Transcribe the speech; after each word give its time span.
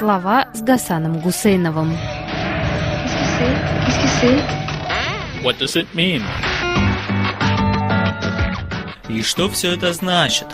Слова 0.00 0.48
с 0.54 0.62
Гасаном 0.62 1.20
Гусейновым. 1.20 1.92
What 5.44 5.58
does 5.58 5.76
it 5.76 5.86
mean? 5.94 6.22
И 9.10 9.20
что 9.20 9.50
все 9.50 9.74
это 9.74 9.92
значит? 9.92 10.46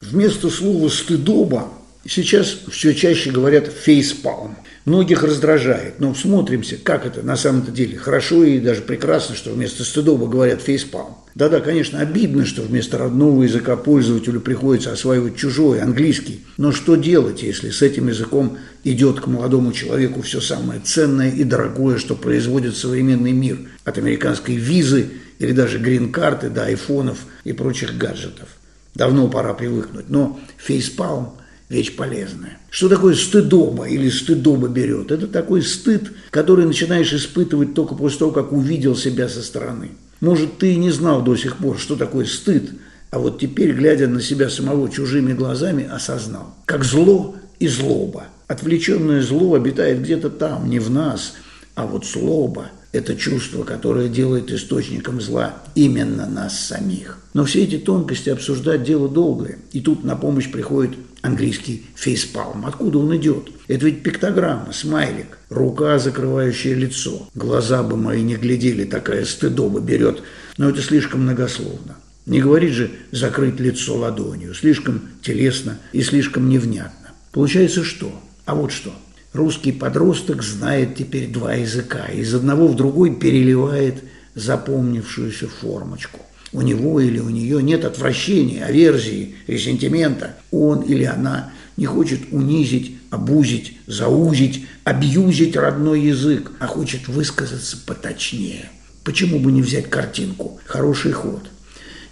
Вместо 0.00 0.48
слова 0.48 0.88
«стыдоба» 0.88 1.68
сейчас 2.08 2.56
все 2.72 2.94
чаще 2.94 3.30
говорят 3.30 3.66
«фейспалм». 3.66 4.56
Многих 4.84 5.22
раздражает, 5.22 5.98
но 5.98 6.14
смотримся, 6.14 6.76
как 6.76 7.06
это 7.06 7.22
на 7.22 7.36
самом-то 7.36 7.72
деле. 7.72 7.96
Хорошо 7.96 8.44
и 8.44 8.60
даже 8.60 8.82
прекрасно, 8.82 9.34
что 9.34 9.50
вместо 9.50 9.82
стыдоба 9.82 10.26
говорят 10.26 10.60
фейспалм. 10.60 11.16
Да-да, 11.34 11.60
конечно, 11.60 12.00
обидно, 12.00 12.44
что 12.44 12.60
вместо 12.60 12.98
родного 12.98 13.44
языка 13.44 13.76
пользователю 13.76 14.40
приходится 14.40 14.92
осваивать 14.92 15.36
чужой, 15.36 15.80
английский. 15.80 16.44
Но 16.58 16.70
что 16.70 16.96
делать, 16.96 17.42
если 17.42 17.70
с 17.70 17.80
этим 17.80 18.08
языком 18.08 18.58
идет 18.84 19.20
к 19.20 19.26
молодому 19.26 19.72
человеку 19.72 20.20
все 20.20 20.42
самое 20.42 20.80
ценное 20.80 21.30
и 21.30 21.44
дорогое, 21.44 21.96
что 21.96 22.14
производит 22.14 22.76
современный 22.76 23.32
мир? 23.32 23.60
От 23.84 23.96
американской 23.96 24.56
визы 24.56 25.08
или 25.38 25.52
даже 25.52 25.78
грин-карты 25.78 26.50
до 26.50 26.66
айфонов 26.66 27.20
и 27.44 27.54
прочих 27.54 27.96
гаджетов. 27.96 28.48
Давно 28.94 29.28
пора 29.28 29.54
привыкнуть, 29.54 30.10
но 30.10 30.38
фейспалм– 30.58 31.38
вещь 31.68 31.96
полезная. 31.96 32.58
Что 32.70 32.88
такое 32.88 33.14
стыдоба 33.14 33.88
или 33.88 34.08
стыдоба 34.08 34.68
берет? 34.68 35.10
Это 35.10 35.26
такой 35.26 35.62
стыд, 35.62 36.12
который 36.30 36.66
начинаешь 36.66 37.12
испытывать 37.12 37.74
только 37.74 37.94
после 37.94 38.20
того, 38.20 38.30
как 38.30 38.52
увидел 38.52 38.96
себя 38.96 39.28
со 39.28 39.42
стороны. 39.42 39.92
Может, 40.20 40.58
ты 40.58 40.76
не 40.76 40.90
знал 40.90 41.22
до 41.22 41.36
сих 41.36 41.56
пор, 41.56 41.78
что 41.78 41.96
такое 41.96 42.24
стыд, 42.26 42.70
а 43.10 43.18
вот 43.18 43.38
теперь, 43.38 43.72
глядя 43.72 44.08
на 44.08 44.20
себя 44.20 44.50
самого 44.50 44.90
чужими 44.90 45.32
глазами, 45.32 45.86
осознал. 45.86 46.54
Как 46.64 46.84
зло 46.84 47.36
и 47.58 47.68
злоба. 47.68 48.24
Отвлеченное 48.46 49.22
зло 49.22 49.54
обитает 49.54 50.02
где-то 50.02 50.30
там, 50.30 50.68
не 50.68 50.78
в 50.78 50.90
нас, 50.90 51.34
а 51.74 51.86
вот 51.86 52.04
злоба– 52.06 52.70
это 52.92 53.16
чувство, 53.16 53.64
которое 53.64 54.08
делает 54.08 54.50
источником 54.50 55.20
зла 55.20 55.56
именно 55.74 56.26
нас 56.26 56.58
самих. 56.58 57.18
Но 57.32 57.44
все 57.44 57.64
эти 57.64 57.78
тонкости 57.78 58.30
обсуждать 58.30 58.84
дело 58.84 59.08
долгое. 59.08 59.58
И 59.72 59.80
тут 59.80 60.04
на 60.04 60.14
помощь 60.14 60.50
приходит 60.50 60.96
английский 61.24 61.86
фейспалм. 61.94 62.66
Откуда 62.66 62.98
он 62.98 63.16
идет? 63.16 63.48
Это 63.66 63.86
ведь 63.86 64.02
пиктограмма, 64.02 64.72
смайлик, 64.72 65.38
рука, 65.48 65.98
закрывающая 65.98 66.74
лицо. 66.74 67.28
Глаза 67.34 67.82
бы 67.82 67.96
мои 67.96 68.22
не 68.22 68.36
глядели, 68.36 68.84
такая 68.84 69.24
стыдоба 69.24 69.80
берет. 69.80 70.22
Но 70.58 70.68
это 70.68 70.82
слишком 70.82 71.22
многословно. 71.22 71.96
Не 72.26 72.40
говорит 72.40 72.72
же 72.72 72.90
закрыть 73.10 73.58
лицо 73.58 73.96
ладонью. 73.96 74.54
Слишком 74.54 75.00
телесно 75.22 75.78
и 75.92 76.02
слишком 76.02 76.48
невнятно. 76.48 77.12
Получается 77.32 77.84
что? 77.84 78.12
А 78.44 78.54
вот 78.54 78.70
что. 78.70 78.92
Русский 79.32 79.72
подросток 79.72 80.42
знает 80.42 80.94
теперь 80.94 81.32
два 81.32 81.54
языка. 81.54 82.06
Из 82.06 82.34
одного 82.34 82.68
в 82.68 82.76
другой 82.76 83.14
переливает 83.14 84.04
запомнившуюся 84.34 85.48
формочку– 85.48 86.20
у 86.54 86.62
него 86.62 87.00
или 87.00 87.18
у 87.18 87.28
нее 87.28 87.62
нет 87.62 87.84
отвращения, 87.84 88.64
аверзии, 88.64 89.34
ресентимента. 89.48 90.36
Он 90.52 90.82
или 90.82 91.04
она 91.04 91.52
не 91.76 91.84
хочет 91.84 92.20
унизить, 92.30 92.96
обузить, 93.10 93.76
заузить, 93.86 94.64
абьюзить 94.84 95.56
родной 95.56 96.00
язык, 96.00 96.52
а 96.60 96.68
хочет 96.68 97.08
высказаться 97.08 97.76
поточнее. 97.84 98.70
Почему 99.02 99.40
бы 99.40 99.50
не 99.50 99.62
взять 99.62 99.90
картинку? 99.90 100.60
Хороший 100.64 101.12
ход. 101.12 101.42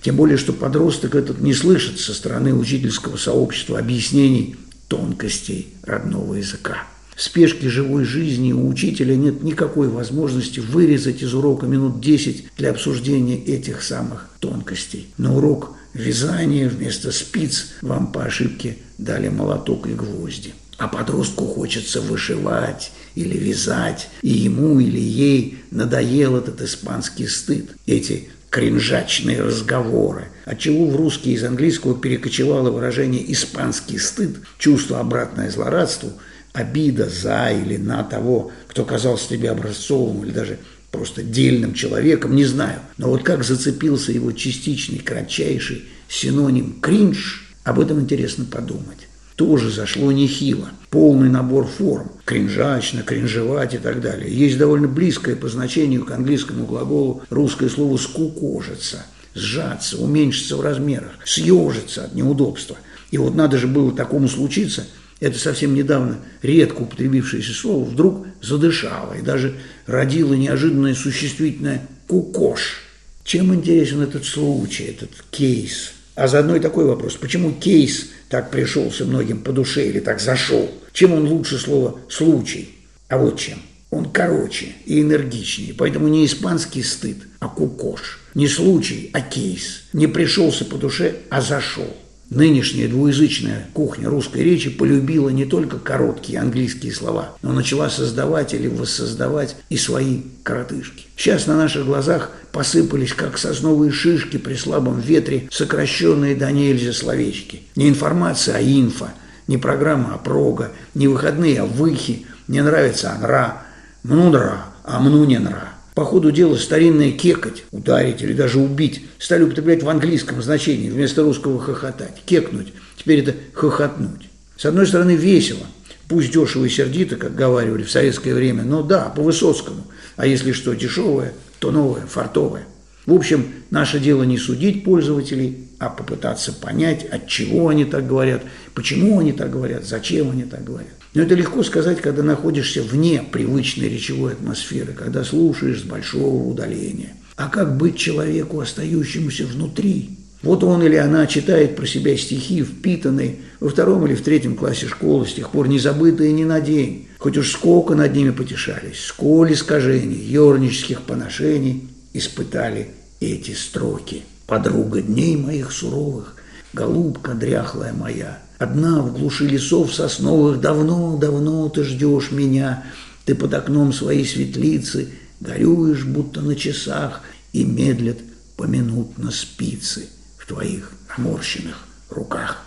Тем 0.03 0.17
более, 0.17 0.37
что 0.37 0.53
подросток 0.53 1.15
этот 1.15 1.41
не 1.41 1.55
слышит 1.55 2.01
со 2.01 2.13
стороны 2.13 2.53
учительского 2.53 3.17
сообщества 3.17 3.79
объяснений 3.79 4.57
тонкостей 4.89 5.69
родного 5.85 6.35
языка. 6.35 6.89
В 7.15 7.23
спешке 7.23 7.69
живой 7.69 8.05
жизни 8.05 8.53
у 8.53 8.67
учителя 8.67 9.15
нет 9.15 9.43
никакой 9.43 9.89
возможности 9.89 10.61
вырезать 10.61 11.23
из 11.23 11.35
урока 11.35 11.67
минут 11.67 12.01
10 12.01 12.47
для 12.57 12.71
обсуждения 12.71 13.39
этих 13.39 13.83
самых 13.83 14.29
тонкостей. 14.41 15.09
На 15.19 15.37
урок 15.37 15.73
вязания 15.93 16.69
вместо 16.69 17.13
спиц 17.13 17.67
вам 17.83 18.13
по 18.13 18.25
ошибке 18.25 18.79
дали 18.99 19.29
молоток 19.29 19.87
и 19.87 19.93
гвозди. 19.93 20.55
А 20.79 20.89
подростку 20.89 21.45
хочется 21.45 22.01
вышивать 22.01 22.93
или 23.15 23.37
вязать, 23.37 24.09
и 24.23 24.31
ему 24.31 24.81
или 24.81 24.99
ей 24.99 25.59
надоел 25.71 26.37
этот 26.37 26.63
испанский 26.63 27.29
стыд, 27.29 27.71
эти 27.87 28.31
кринжачные 28.51 29.43
разговоры, 29.43 30.29
отчего 30.45 30.87
в 30.87 30.97
русский 30.97 31.35
из 31.35 31.45
английского 31.45 31.95
перекочевало 31.95 32.71
выражение 32.71 33.31
«испанский 33.33 33.99
стыд», 33.99 34.39
чувство 34.59 34.99
обратное 34.99 35.51
злорадству– 35.51 36.13
обида 36.53 37.09
за 37.09 37.51
или 37.51 37.77
на 37.77 38.03
того, 38.03 38.53
кто 38.69 38.85
казался 38.85 39.29
тебе 39.29 39.51
образцовым 39.51 40.25
или 40.25 40.33
даже 40.33 40.59
просто 40.91 41.23
дельным 41.23 41.75
человеком, 41.75 42.37
не 42.37 42.45
знаю. 42.45 42.81
Но 42.99 43.09
вот 43.09 43.23
как 43.23 43.45
зацепился 43.45 44.13
его 44.13 44.33
частичный, 44.33 44.99
кратчайший 44.99 45.87
синоним 46.09 46.81
«кринж», 46.81 47.49
об 47.65 47.81
этом 47.81 48.01
интересно 48.01 48.45
подумать. 48.45 49.09
Тоже 49.37 49.71
зашло 49.71 50.13
нехило. 50.13 50.69
Полный 50.91 51.31
набор 51.31 51.67
форм. 51.67 52.13
Кринжачно, 52.25 53.03
кринжевать 53.03 53.75
и 53.75 53.79
так 53.79 54.01
далее. 54.01 54.31
Есть 54.31 54.59
довольно 54.59 54.89
близкое 54.89 55.37
по 55.37 55.49
значению 55.49 56.05
к 56.05 56.11
английскому 56.11 56.67
глаголу 56.67 57.23
русское 57.31 57.71
слово 57.71 57.97
«скукожиться», 57.97 59.07
«сжаться», 59.35 59.97
«уменьшиться 59.97 60.57
в 60.57 60.61
размерах», 60.61 61.13
«съежиться 61.25 62.05
от 62.05 62.15
неудобства». 62.15 62.77
И 63.11 63.17
вот 63.17 63.35
надо 63.35 63.57
же 63.57 63.69
было 63.69 63.93
такому 63.93 64.29
случиться– 64.29 64.87
это 65.23 65.39
совсем 65.39 65.75
недавно 65.75 66.19
редко 66.43 66.83
употребившееся 66.83 67.55
слово, 67.55 67.85
вдруг 67.85 68.27
задышало 68.41 69.15
и 69.15 69.23
даже 69.23 69.55
родило 69.87 70.35
неожиданное 70.35 70.95
существительное 70.95 71.87
«кукош». 72.09 72.83
Чем 73.23 73.55
интересен 73.55 74.03
этот 74.03 74.25
случай, 74.25 74.83
этот 74.83 75.11
кейс? 75.31 75.93
А 76.17 76.27
заодно 76.27 76.57
и 76.57 76.61
такой 76.61 76.87
вопрос, 76.87 77.15
почему 77.15 77.53
кейс 77.53 78.09
так 78.29 78.51
пришелся 78.51 79.05
многим 79.05 79.39
по 79.39 79.53
душе 79.53 79.87
или 79.87 80.01
так 80.01 80.21
зашел? 80.21 80.69
Чем 80.93 81.13
он 81.13 81.29
лучше 81.29 81.57
слова 81.57 82.01
«случай»? 82.09 82.71
А 83.07 83.17
вот 83.17 83.39
чем. 83.39 83.59
Он 83.91 84.11
короче 84.11 84.73
и 84.87 85.03
энергичнее, 85.03 85.73
поэтому 85.73 86.09
не 86.09 86.27
испанский 86.27 86.83
стыд, 86.83 87.19
а 87.39 87.47
кукош. 87.47 88.19
Не 88.35 88.49
случай, 88.49 89.11
а 89.13 89.21
кейс. 89.21 89.85
Не 89.93 90.09
пришелся 90.09 90.65
по 90.65 90.79
душе, 90.79 91.15
а 91.31 91.41
зашел. 91.41 91.97
Нынешняя 92.35 92.89
двуязычная 92.89 93.67
кухня 93.75 94.09
русской 94.09 94.39
речи 94.39 94.71
полюбила 94.71 95.29
не 95.29 95.45
только 95.45 95.79
короткие 95.79 96.41
английские 96.41 96.91
слова, 96.91 97.37
но 97.43 97.53
начала 97.53 97.91
создавать 97.91 98.55
или 98.55 98.69
воссоздавать 98.69 99.57
и 99.69 99.77
свои 99.77 100.23
коротышки. 100.43 101.05
Сейчас 101.15 101.47
на 101.47 101.59
наших 101.59 101.85
глазах 101.85 102.31
посыпались, 102.51 103.13
как 103.13 103.37
сосновые 103.37 103.93
шишки 103.93 104.39
при 104.39 104.55
слабом 104.55 104.99
ветре, 104.99 105.47
сокращенные 105.51 106.35
до 106.35 106.51
нельзя 106.51 106.95
словечки. 106.95 107.65
Не 107.77 107.91
информация, 107.91 108.57
а 108.57 108.63
инфа, 108.63 109.13
не 109.47 109.59
программа, 109.59 110.15
а 110.15 110.19
прога, 110.19 110.73
не 110.95 111.09
выходные, 111.09 111.61
а 111.61 111.67
выхи, 111.67 112.25
не 112.49 112.63
нравится, 112.63 113.13
а 113.13 113.19
нра, 113.19 113.63
мнудра, 114.05 114.65
а 114.85 115.01
мну 115.01 115.27
не 115.27 115.39
нра. 115.39 115.75
По 115.95 116.07
ходу 116.07 116.31
дела 116.31 116.57
старинное 116.57 117.13
кекать, 117.13 117.65
ударить 117.71 118.23
или 118.23 118.33
даже 118.33 118.59
убить 118.59 119.03
стали 119.19 119.43
употреблять 119.43 119.83
в 119.83 119.89
английском 119.89 120.41
значении 120.41 120.89
вместо 120.89 121.23
русского 121.23 121.61
хохотать. 121.61 122.23
Кекнуть. 122.25 122.73
Теперь 122.97 123.21
это 123.21 123.35
хохотнуть. 123.53 124.31
С 124.57 124.65
одной 124.65 124.87
стороны, 124.87 125.17
весело. 125.17 125.67
Пусть 126.09 126.33
дешево 126.33 126.65
и 126.65 126.71
сердито, 126.71 127.17
как 127.17 127.35
говаривали 127.35 127.83
в 127.83 127.91
советское 127.91 128.35
время, 128.35 128.63
но 128.63 128.83
да, 128.83 129.11
по 129.11 129.23
Высоцкому. 129.23 129.87
А 130.17 130.27
если 130.27 130.53
что 130.53 130.75
дешевое, 130.75 131.35
то 131.59 131.71
новое, 131.71 132.07
фартовое. 132.07 132.67
В 133.05 133.13
общем, 133.13 133.47
наше 133.71 133.99
дело 133.99 134.23
не 134.23 134.39
судить 134.39 134.85
пользователей, 134.85 135.69
а 135.79 135.91
попытаться 135.91 136.53
понять, 136.53 137.05
от 137.05 137.27
чего 137.27 137.69
они 137.69 137.85
так 137.85 138.07
говорят, 138.07 138.43
почему 138.75 139.19
они 139.19 139.33
так 139.33 139.51
говорят, 139.51 139.85
зачем 139.85 140.31
они 140.31 140.45
так 140.45 140.65
говорят. 140.65 140.95
Но 141.15 141.23
это 141.23 141.35
легко 141.35 141.63
сказать, 141.63 142.01
когда 142.01 142.23
находишься 142.23 142.83
вне 142.83 143.23
привычной 143.23 143.89
речевой 143.89 144.33
атмосферы, 144.33 144.95
когда 144.95 145.25
слушаешь 145.25 145.81
с 145.81 145.85
большого 145.85 146.49
удаления. 146.49 147.13
А 147.37 147.49
как 147.49 147.77
быть 147.77 147.97
человеку, 147.97 148.61
остающемуся 148.61 149.47
внутри? 149.47 150.19
Вот 150.43 150.65
он 150.65 150.83
или 150.83 150.97
она 150.97 151.27
читает 151.27 151.77
про 151.77 151.87
себя 151.87 152.17
стихи, 152.17 152.63
впитанные 152.65 153.37
во 153.61 153.69
втором 153.69 154.07
или 154.07 154.15
в 154.15 154.23
третьем 154.23 154.57
классе 154.57 154.89
школы, 154.89 155.27
с 155.27 155.35
тех 155.35 155.51
пор 155.51 155.69
не 155.69 155.79
забытые 155.79 156.33
ни 156.33 156.45
на 156.45 156.61
день. 156.61 157.09
Хоть 157.19 157.37
уж 157.37 157.53
сколько 157.53 157.95
над 157.95 158.15
ними 158.15 158.31
потешались, 158.31 159.05
сколь 159.05 159.53
искажений, 159.53 160.17
ернических 160.17 161.03
поношений 161.03 161.89
испытали 162.13 162.89
эти 163.21 163.53
строки. 163.53 164.23
Подруга 164.47 165.03
дней 165.03 165.37
моих 165.37 165.71
суровых, 165.71 166.37
голубка 166.73 167.35
дряхлая 167.35 167.93
моя– 167.93 168.39
Одна 168.63 169.03
в 169.03 169.13
глуши 169.13 169.49
лесов 169.49 169.93
сосновых 169.93 170.61
давно-давно 170.61 171.69
ты 171.69 171.83
ждешь 171.83 172.31
меня. 172.31 172.85
Ты 173.25 173.35
под 173.35 173.55
окном 173.55 173.93
своей 173.93 174.25
светлицы 174.25 175.09
горюешь, 175.41 176.05
будто 176.05 176.43
на 176.43 176.55
часах, 176.55 177.23
и 177.53 177.65
медлят 177.65 178.19
поминутно 178.57 179.33
спицы 179.33 180.07
в 180.39 180.47
твоих 180.47 180.93
наморщенных 181.09 181.89
руках. 182.09 182.63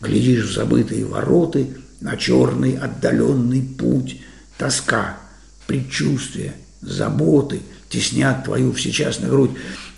Глядишь 0.00 0.44
в 0.44 0.54
забытые 0.54 1.04
вороты, 1.04 1.66
на 2.00 2.16
черный 2.16 2.76
отдаленный 2.76 3.62
путь. 3.62 4.20
Тоска, 4.56 5.18
предчувствие, 5.66 6.54
заботы 6.80 7.58
теснят 7.88 8.44
твою 8.44 8.72
всечастную 8.72 9.32
грудь. 9.32 9.50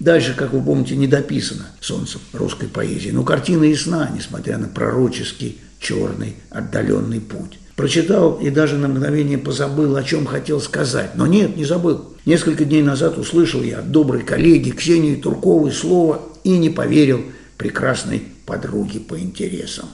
Дальше, 0.03 0.35
как 0.37 0.53
вы 0.53 0.61
помните, 0.61 0.97
не 0.97 1.07
дописано 1.07 1.67
солнцем 1.81 2.21
русской 2.33 2.69
поэзии. 2.69 3.11
Но 3.11 3.23
картина 3.23 3.63
ясна, 3.63 4.11
несмотря 4.13 4.59
на 4.59 4.67
пророческий 4.67 5.61
черный 5.79 6.35
отдаленный 6.51 7.21
путь. 7.21 7.61
Прочитал 7.77 8.35
и 8.35 8.51
даже 8.51 8.79
на 8.79 8.89
мгновение 8.89 9.39
позабыл, 9.39 9.95
о 9.95 10.03
чем 10.03 10.27
хотел 10.27 10.61
сказать. 10.61 11.13
Но 11.15 11.29
нет, 11.29 11.57
не 11.57 11.65
забыл. 11.65 12.15
Несколько 12.27 12.65
дней 12.65 12.83
назад 12.83 13.17
услышал 13.17 13.63
я 13.63 13.79
от 13.79 13.93
доброй 13.93 14.25
коллеги 14.25 14.71
Ксении 14.71 15.15
Турковой 15.15 15.71
слово 15.71 16.21
и 16.43 16.59
не 16.59 16.69
поверил 16.69 17.23
прекрасной 17.57 18.25
подруге 18.53 19.01
по 19.01 19.19
интересам. 19.19 19.87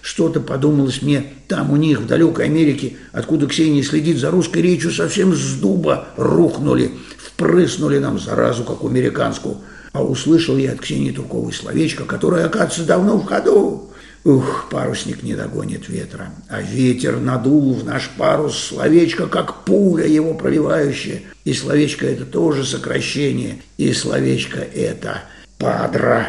Что-то 0.00 0.40
подумалось 0.40 1.02
мне, 1.02 1.32
там 1.48 1.72
у 1.72 1.76
них, 1.76 2.00
в 2.00 2.06
далекой 2.06 2.44
Америке, 2.44 2.96
откуда 3.12 3.46
Ксения 3.48 3.82
следит 3.82 4.18
за 4.18 4.30
русской 4.30 4.62
речью, 4.62 4.92
совсем 4.92 5.34
с 5.34 5.54
дуба 5.54 6.08
рухнули, 6.16 6.92
впрыснули 7.18 7.98
нам 7.98 8.20
заразу, 8.20 8.62
как 8.62 8.84
американскую. 8.84 9.56
А 9.92 10.04
услышал 10.04 10.56
я 10.56 10.72
от 10.72 10.80
Ксении 10.80 11.10
Турковой 11.10 11.52
словечко, 11.52 12.04
которое, 12.04 12.44
оказывается, 12.44 12.84
давно 12.84 13.18
в 13.18 13.26
ходу. 13.26 13.90
Ух, 14.24 14.68
парусник 14.70 15.24
не 15.24 15.34
догонит 15.34 15.88
ветра, 15.88 16.30
а 16.48 16.62
ветер 16.62 17.18
надул 17.18 17.74
в 17.74 17.84
наш 17.84 18.10
парус 18.16 18.56
словечко, 18.56 19.26
как 19.26 19.64
пуля 19.64 20.06
его 20.06 20.34
проливающая. 20.34 21.22
И 21.44 21.52
словечко 21.52 22.06
это 22.06 22.24
тоже 22.24 22.64
сокращение, 22.64 23.60
и 23.76 23.92
словечко 23.92 24.60
это 24.60 25.22
падра. 25.58 26.28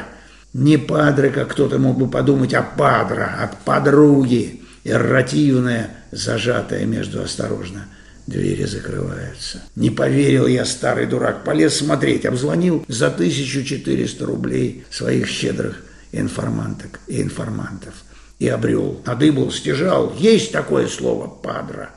Не 0.58 0.78
падра, 0.78 1.32
как 1.32 1.50
кто-то 1.52 1.80
мог 1.80 1.98
бы 1.98 2.10
подумать, 2.10 2.54
а 2.54 2.64
падра, 2.64 3.40
от 3.42 3.58
подруги, 3.66 4.62
эрративная, 4.86 5.90
зажатая 6.12 6.86
между 6.86 7.22
осторожно. 7.22 7.88
Двери 8.26 8.64
закрываются. 8.64 9.64
Не 9.76 9.90
поверил 9.90 10.48
я, 10.48 10.64
старый 10.64 11.08
дурак, 11.08 11.44
полез 11.44 11.76
смотреть, 11.76 12.26
обзвонил 12.26 12.86
за 12.88 13.08
1400 13.08 14.26
рублей 14.26 14.86
своих 14.90 15.28
щедрых 15.28 15.84
информанток 16.14 17.02
и 17.08 17.22
информантов. 17.22 17.94
И 18.40 18.48
обрел, 18.48 19.02
надыбал, 19.06 19.52
стяжал. 19.52 20.16
Есть 20.18 20.54
такое 20.54 20.88
слово 20.88 21.28
«падра». 21.28 21.90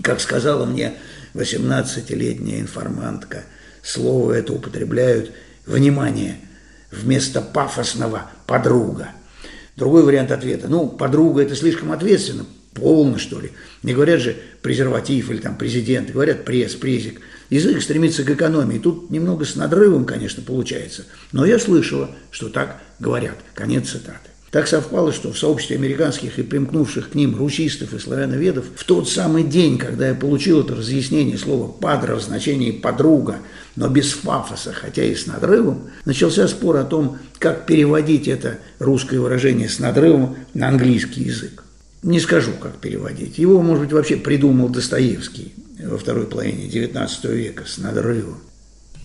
Как 0.00 0.20
сказала 0.20 0.64
мне 0.64 0.94
18-летняя 1.34 2.60
информантка, 2.60 3.42
слово 3.82 4.32
это 4.32 4.54
употребляют, 4.54 5.32
внимание, 5.66 6.38
вместо 6.90 7.40
пафосного 7.40 8.30
«подруга». 8.46 9.10
Другой 9.76 10.04
вариант 10.04 10.32
ответа. 10.32 10.68
Ну, 10.68 10.88
подруга– 10.88 11.42
это 11.42 11.54
слишком 11.54 11.92
ответственно, 11.92 12.46
полно, 12.72 13.18
что 13.18 13.40
ли. 13.40 13.52
Не 13.82 13.92
говорят 13.92 14.20
же 14.20 14.36
презерватив 14.62 15.30
или 15.30 15.38
там 15.38 15.56
президент, 15.56 16.10
говорят 16.10 16.44
пресс, 16.44 16.74
презик. 16.74 17.20
Язык 17.50 17.82
стремится 17.82 18.24
к 18.24 18.30
экономии. 18.30 18.78
Тут 18.78 19.10
немного 19.10 19.44
с 19.44 19.54
надрывом, 19.54 20.04
конечно, 20.04 20.42
получается. 20.42 21.04
Но 21.32 21.44
я 21.44 21.58
слышала, 21.58 22.10
что 22.30 22.48
так 22.48 22.80
говорят. 22.98 23.36
Конец 23.54 23.90
цитаты. 23.90 24.30
Так 24.56 24.68
совпало, 24.68 25.12
что 25.12 25.34
в 25.34 25.38
сообществе 25.38 25.76
американских 25.76 26.38
и 26.38 26.42
примкнувших 26.42 27.10
к 27.10 27.14
ним 27.14 27.36
русистов 27.36 27.92
и 27.92 27.98
славяноведов 27.98 28.64
в 28.74 28.84
тот 28.84 29.06
самый 29.06 29.44
день, 29.44 29.76
когда 29.76 30.08
я 30.08 30.14
получил 30.14 30.62
это 30.62 30.74
разъяснение 30.74 31.36
слова 31.36 31.70
«падра» 31.70 32.14
в 32.14 32.22
значении 32.22 32.70
«подруга», 32.70 33.36
но 33.74 33.90
без 33.90 34.14
пафоса, 34.14 34.72
хотя 34.72 35.04
и 35.04 35.14
с 35.14 35.26
надрывом, 35.26 35.90
начался 36.06 36.48
спор 36.48 36.78
о 36.78 36.84
том, 36.84 37.18
как 37.38 37.66
переводить 37.66 38.28
это 38.28 38.56
русское 38.78 39.20
выражение 39.20 39.68
с 39.68 39.78
надрывом 39.78 40.36
на 40.54 40.68
английский 40.68 41.24
язык. 41.24 41.62
Не 42.02 42.18
скажу, 42.18 42.52
как 42.58 42.78
переводить. 42.78 43.36
Его, 43.36 43.60
может 43.60 43.84
быть, 43.84 43.92
вообще 43.92 44.16
придумал 44.16 44.70
Достоевский 44.70 45.52
во 45.82 45.98
второй 45.98 46.26
половине 46.26 46.66
XIX 46.66 47.10
века 47.30 47.64
с 47.66 47.76
надрывом. 47.76 48.38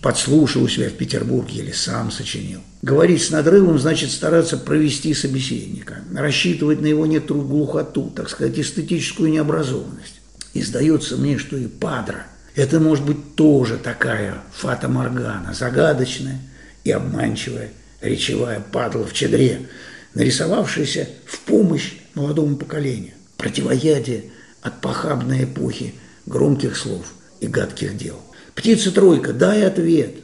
Подслушал 0.02 0.64
у 0.64 0.68
себя 0.68 0.90
в 0.90 0.94
Петербурге 0.94 1.60
или 1.60 1.72
сам 1.72 2.10
сочинил. 2.10 2.60
Говорить 2.82 3.22
с 3.22 3.30
надрывом 3.30 3.78
значит 3.78 4.10
стараться 4.10 4.58
провести 4.58 5.14
собеседника, 5.14 6.00
рассчитывать 6.14 6.80
на 6.80 6.86
его 6.86 7.06
некоторую 7.06 7.46
глухоту, 7.46 8.10
так 8.10 8.28
сказать, 8.28 8.58
эстетическую 8.58 9.30
необразованность. 9.30 10.20
И 10.54 10.62
сдается 10.62 11.16
мне, 11.16 11.38
что 11.38 11.56
и 11.56 11.68
падра– 11.68 12.26
это 12.54 12.80
может 12.80 13.04
быть 13.04 13.34
тоже 13.34 13.78
такая 13.78 14.42
фата 14.52 14.88
Моргана, 14.88 15.54
загадочная 15.54 16.40
и 16.84 16.90
обманчивая 16.90 17.70
речевая 18.02 18.60
падла 18.60 19.06
в 19.06 19.14
чадре, 19.14 19.68
нарисовавшаяся 20.14 21.08
в 21.24 21.38
помощь 21.40 21.94
молодому 22.14 22.56
поколению, 22.56 23.14
противоядие 23.38 24.24
от 24.60 24.80
похабной 24.80 25.44
эпохи 25.44 25.94
громких 26.26 26.76
слов 26.76 27.14
и 27.40 27.46
гадких 27.46 27.96
дел. 27.96 28.20
Птица-тройка, 28.54 29.32
дай 29.32 29.64
ответ, 29.64 30.16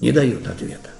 не 0.00 0.12
дает 0.12 0.46
ответа. 0.46 0.90